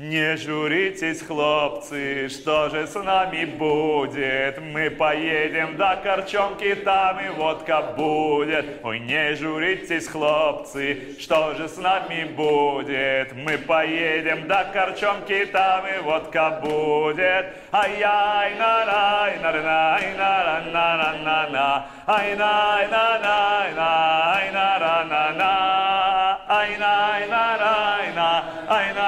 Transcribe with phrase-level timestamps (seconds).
[0.00, 4.60] Не журитесь, хлопцы, что же с нами будет?
[4.60, 8.78] Мы поедем до Корчонки, там и водка будет.
[8.84, 13.34] Ой, не журитесь, хлопцы, что же с нами будет?
[13.34, 17.56] Мы поедем до Корчонки, там и водка будет.
[17.72, 24.34] Ай-яй, на рай на рай на на на на на ай на на на на
[24.36, 29.07] ай на на на на ай на на на на ай на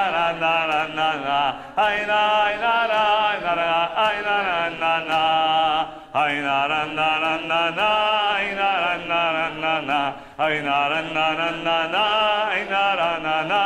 [1.71, 3.03] Ay na na na
[3.39, 5.23] na na, ay na na na na,
[6.11, 7.09] ay na na na
[7.47, 7.91] na na,
[8.27, 10.01] ay na na na na na,
[10.35, 10.91] ay na
[11.39, 11.47] na
[12.67, 13.63] na na na,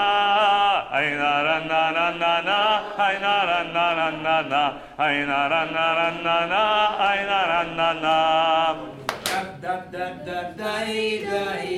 [0.94, 2.58] ay na na na na na,
[3.02, 4.62] ay na na na na na,
[5.02, 5.86] ay na na na
[6.22, 6.64] na na,
[7.10, 8.18] ay na na na na.
[9.26, 11.75] Da da da da Dai, dai, dai.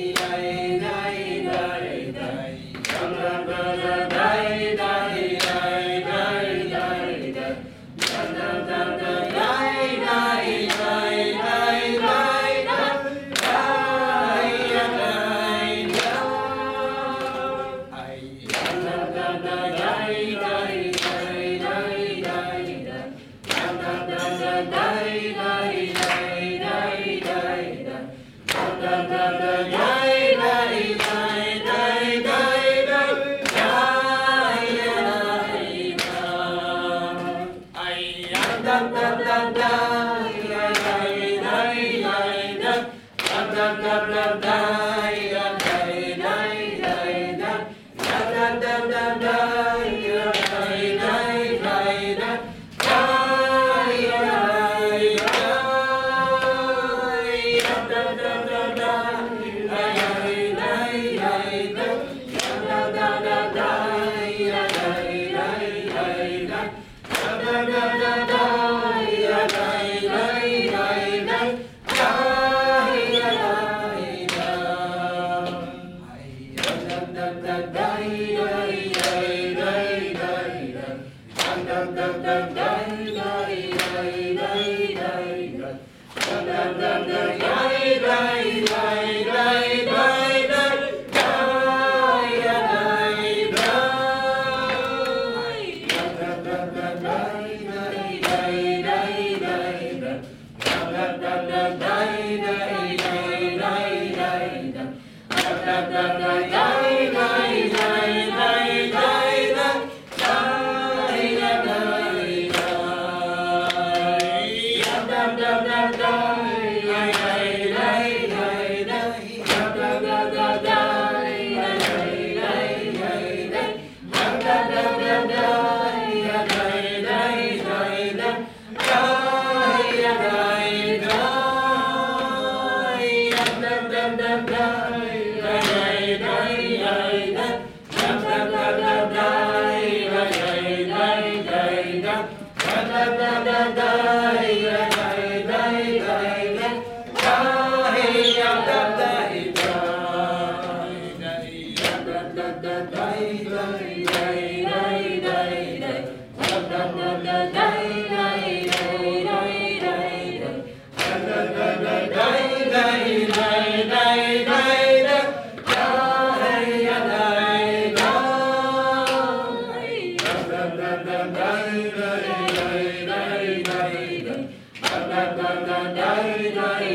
[175.98, 176.87] Jai Jai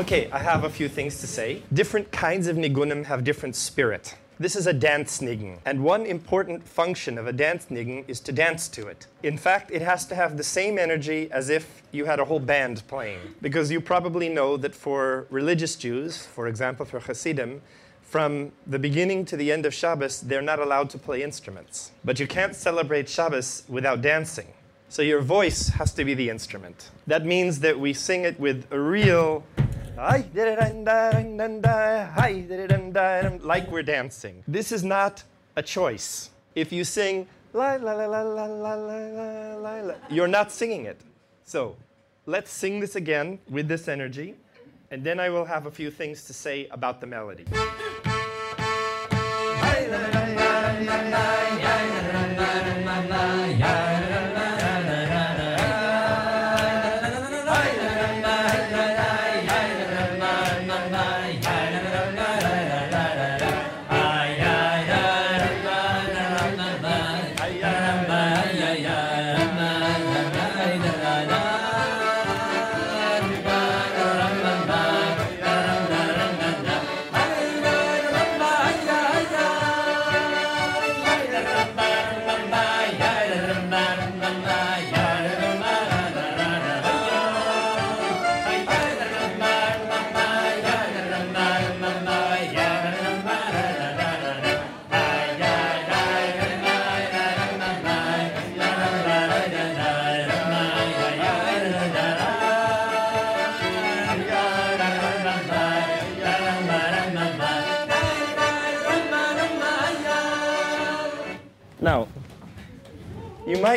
[0.00, 1.62] Okay, I have a few things to say.
[1.74, 4.16] Different kinds of nigunim have different spirit.
[4.38, 8.32] This is a dance nigun, and one important function of a dance nigun is to
[8.32, 9.06] dance to it.
[9.22, 12.40] In fact, it has to have the same energy as if you had a whole
[12.40, 13.20] band playing.
[13.42, 17.60] Because you probably know that for religious Jews, for example for Hasidim,
[18.00, 21.90] from the beginning to the end of Shabbos, they're not allowed to play instruments.
[22.06, 24.46] But you can't celebrate Shabbos without dancing.
[24.88, 26.88] So your voice has to be the instrument.
[27.06, 29.44] That means that we sing it with a real
[33.44, 34.42] like we're dancing.
[34.48, 35.22] This is not
[35.56, 36.30] a choice.
[36.54, 37.26] If you sing
[40.10, 41.00] you're not singing it.
[41.44, 41.76] So
[42.24, 44.36] let's sing this again with this energy,
[44.90, 47.44] and then I will have a few things to say about the melody.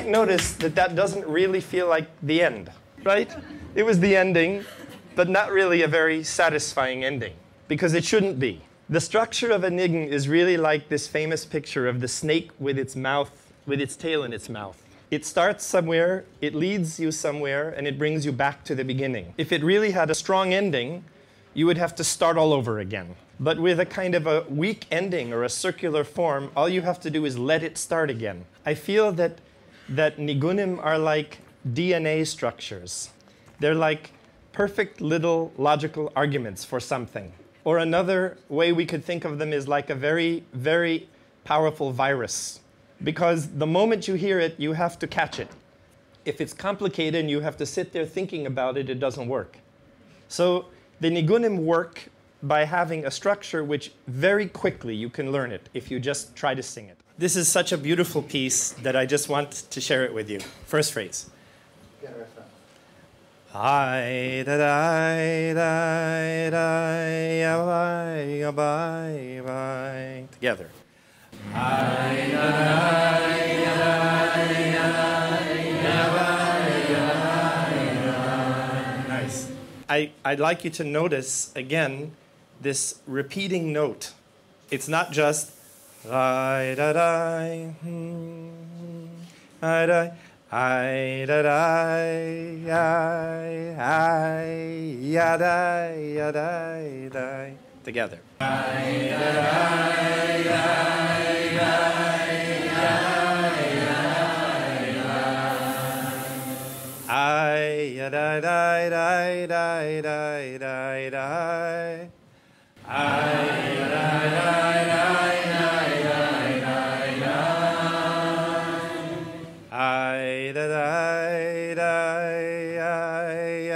[0.03, 2.69] Might notice that that doesn't really feel like the end,
[3.03, 3.31] right?
[3.73, 4.65] It was the ending,
[5.15, 7.33] but not really a very satisfying ending,
[7.69, 8.61] because it shouldn't be.
[8.89, 12.77] The structure of a nigun is really like this famous picture of the snake with
[12.77, 14.83] its mouth, with its tail in its mouth.
[15.09, 19.33] It starts somewhere, it leads you somewhere, and it brings you back to the beginning.
[19.37, 21.05] If it really had a strong ending,
[21.53, 23.15] you would have to start all over again.
[23.39, 26.99] But with a kind of a weak ending or a circular form, all you have
[27.01, 28.43] to do is let it start again.
[28.65, 29.39] I feel that,
[29.89, 33.09] that nigunim are like DNA structures.
[33.59, 34.11] They're like
[34.51, 37.33] perfect little logical arguments for something.
[37.63, 41.07] Or another way we could think of them is like a very, very
[41.43, 42.59] powerful virus.
[43.03, 45.49] Because the moment you hear it, you have to catch it.
[46.25, 49.57] If it's complicated and you have to sit there thinking about it, it doesn't work.
[50.27, 50.65] So
[50.99, 52.09] the nigunim work
[52.43, 56.53] by having a structure which very quickly you can learn it if you just try
[56.53, 56.97] to sing it.
[57.15, 60.39] This is such a beautiful piece that I just want to share it with you.
[60.65, 61.29] First phrase.
[63.53, 67.61] I da da da da
[68.51, 70.71] bye bye together.
[71.53, 73.23] I da da
[79.07, 79.51] Nice.
[79.87, 82.13] I, I'd like you to notice again
[82.59, 84.13] this repeating note.
[84.71, 85.51] It's not just
[86.05, 87.73] I da dai.
[89.61, 90.11] I dai.
[90.51, 96.13] I da I, I, I, Ya dai.
[96.17, 97.09] Ya dai.
[97.09, 97.53] Dai.
[97.85, 98.19] Together.
[98.41, 100.43] I da dai.
[100.43, 101.53] Dai.
[101.55, 101.93] Dai.
[107.07, 112.07] Ay, ya da da da da da da da.
[112.85, 113.42] I,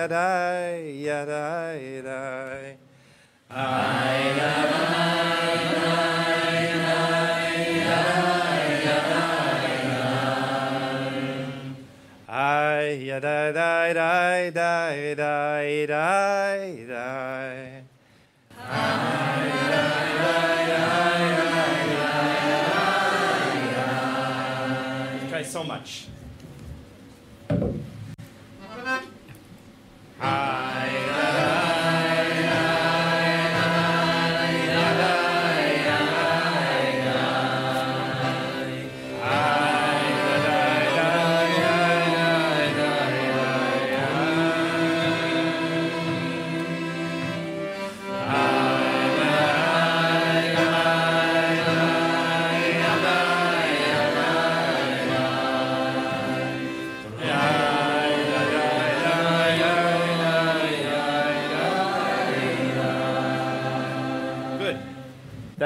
[0.08, 0.37] da da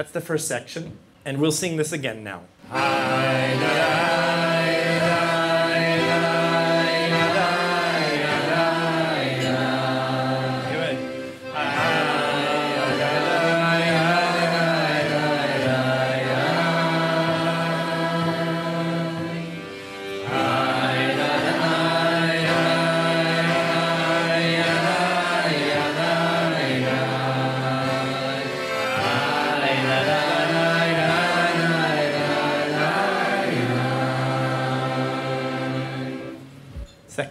[0.01, 0.98] That's the first section.
[1.25, 2.41] And we'll sing this again now.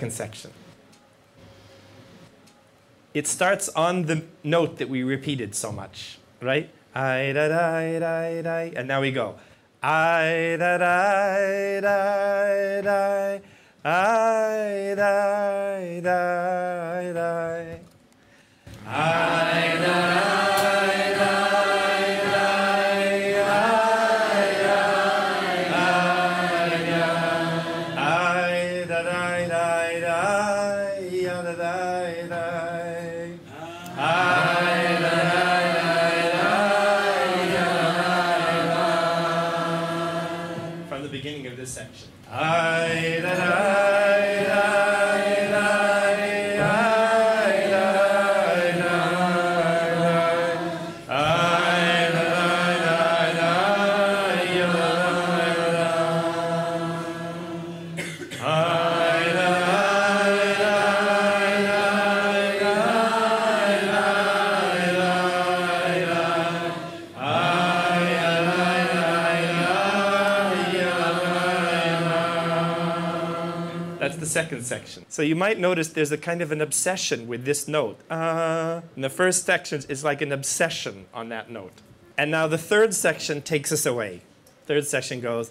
[0.00, 0.50] Second section.
[3.12, 6.70] It starts on the note that we repeated so much, right?
[6.94, 9.34] I da da da da, and now we go.
[9.82, 13.38] I da da da da,
[13.84, 17.76] I da da da.
[18.86, 20.49] I
[41.22, 42.08] beginning of this section.
[42.30, 43.20] I
[74.30, 75.04] second section.
[75.08, 77.98] So you might notice there's a kind of an obsession with this note.
[78.10, 81.82] Uh, and the first section is like an obsession on that note.
[82.16, 84.22] And now the third section takes us away.
[84.66, 85.50] Third section goes,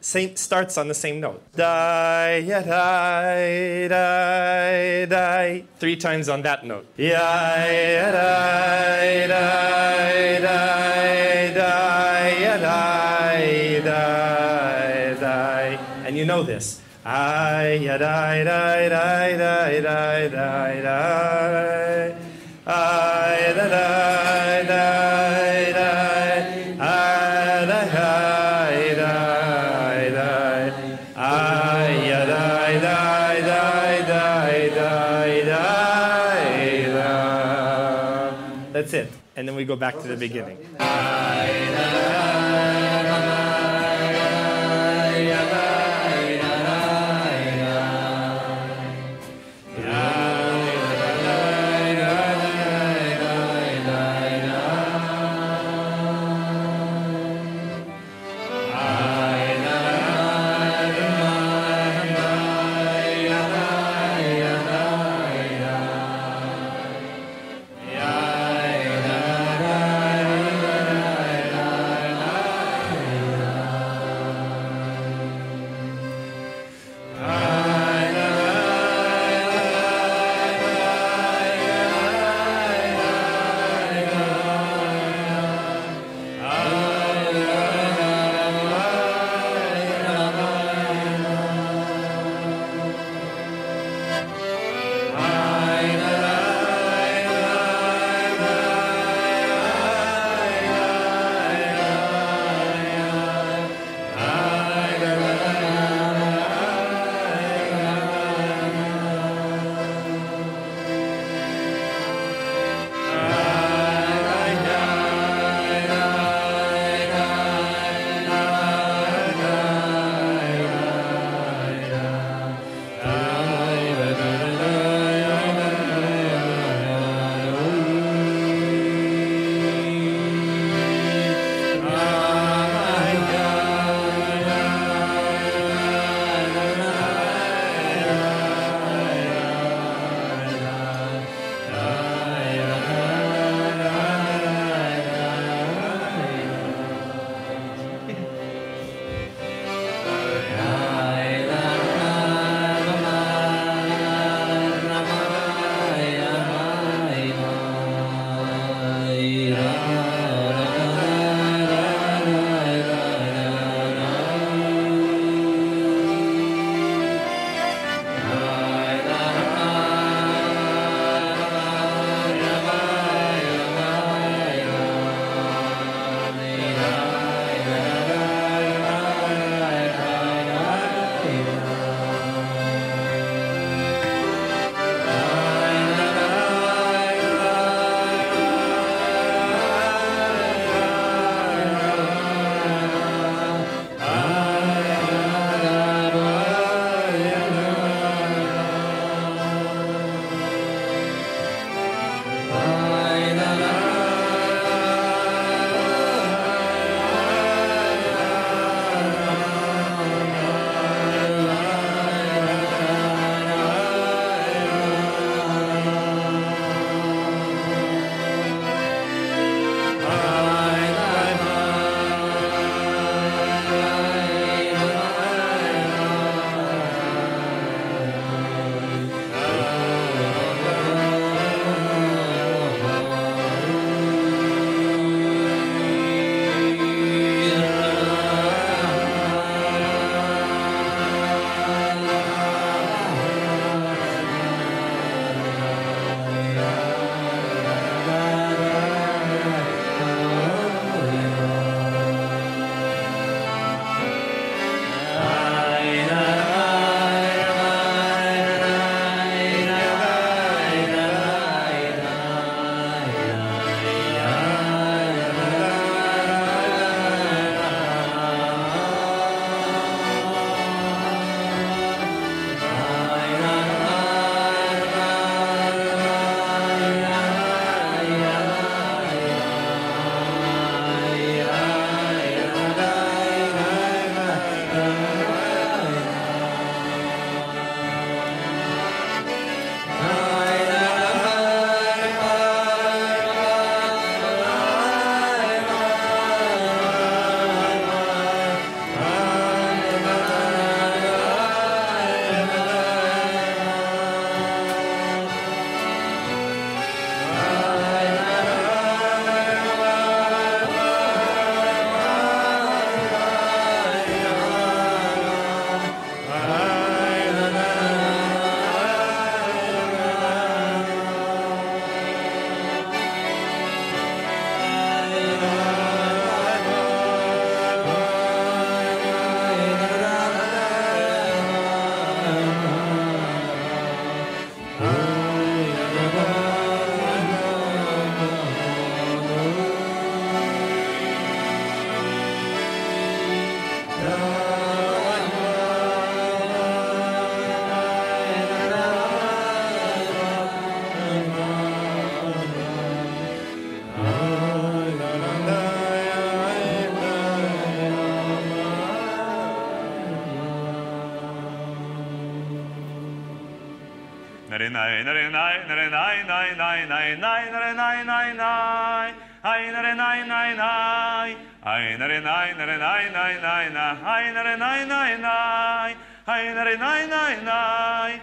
[0.00, 1.40] same, starts on the same note.
[1.54, 5.64] Die, ya, die, die, die.
[5.78, 6.86] Three times on that note.
[6.96, 15.78] Ya, ya, die, die, die, die, ya, die, die, die.
[16.04, 16.80] And you know this.
[17.04, 22.14] I, ya, die, die, die, die, die, die, die.
[22.64, 26.78] I, da, die, die, die.
[26.78, 30.70] I, da, die, die, die.
[31.16, 38.72] I, ya, die, die, die, die, die, die, die.
[38.72, 39.10] That's it.
[39.34, 40.58] And then we go back to the beginning.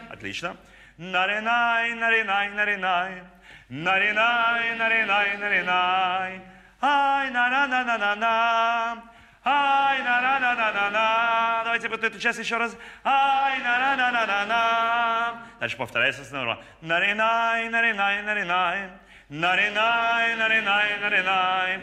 [0.10, 0.56] Отлично.
[0.98, 3.12] Наринай, наринай, наринай.
[3.70, 6.42] Наринай, наринай, наринай.
[6.82, 9.04] Ай, на на на на на на
[9.46, 12.76] Ай, на на на на на на вот эту часть еще раз.
[13.04, 16.64] Ай, на на на на на на Дальше повторяется снова.
[16.82, 18.90] Наринай, наринай, наринай.
[19.30, 21.80] Наринай, наринай, наринай.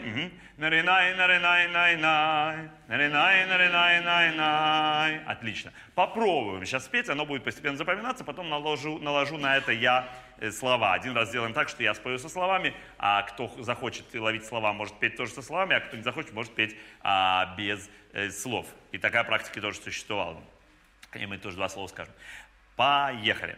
[0.57, 2.69] Наринай, наринай, най, най.
[2.87, 5.21] Наринай, наринай, най, най.
[5.27, 5.71] Отлично.
[5.93, 10.93] Попробуем сейчас спеть, оно будет постепенно запоминаться, потом наложу, наложу на это я э, слова.
[10.93, 14.99] Один раз сделаем так, что я спою со словами, а кто захочет ловить слова, может
[14.99, 18.65] петь тоже со словами, а кто не захочет, может петь а, без э, слов.
[18.97, 20.41] И такая практика тоже существовала.
[21.13, 22.11] И мы тоже два слова скажем.
[22.75, 23.55] Поехали.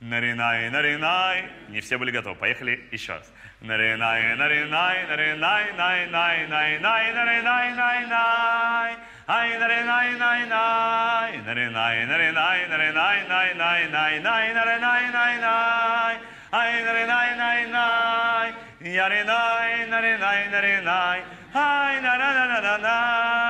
[0.00, 1.48] Наринай, наринай.
[1.68, 2.34] Не все были готовы.
[2.34, 3.32] Поехали еще раз.
[3.60, 8.96] Наринай, наринай, наринай, най, най, най, най, наринай, най, най.
[9.28, 11.38] Ай, наринай, най, най.
[11.38, 16.18] Наринай, наринай, наринай, най, най, най, най, наринай, най, най.
[16.50, 18.54] Ай, наринай, най, най.
[18.80, 21.22] Яринай, наринай, наринай.
[21.54, 23.49] Ай, на на на на на